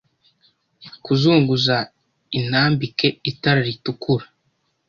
kuzunguza 1.03 1.75
intambike 2.39 3.07
itara 3.31 3.59
ritukura 3.67 4.25